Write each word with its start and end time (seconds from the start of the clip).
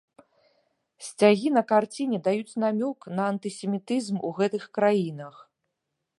Сцягі 1.07 1.51
на 1.57 1.63
карціне 1.71 2.17
даюць 2.29 2.57
намёк 2.65 2.99
на 3.21 3.29
антысемітызм 3.35 4.15
у 4.31 4.35
гэтых 4.41 4.63
краінах. 4.81 5.35